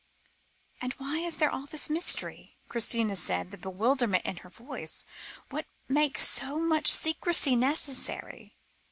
"And 0.81 0.93
why 0.93 1.19
is 1.19 1.37
there 1.37 1.51
all 1.51 1.67
this 1.67 1.87
mystery?" 1.87 2.57
Christina 2.67 3.15
said, 3.15 3.51
with 3.51 3.61
bewilderment 3.61 4.25
in 4.25 4.37
her 4.37 4.49
voice; 4.49 5.05
"what 5.51 5.67
makes 5.87 6.27
so 6.27 6.57
much 6.57 6.91
secrecy 6.91 7.55
necessary?" 7.55 8.55